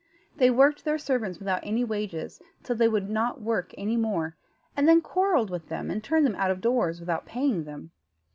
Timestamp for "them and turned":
5.69-6.25